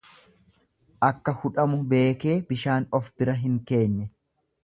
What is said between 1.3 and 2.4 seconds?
hudhamu beekee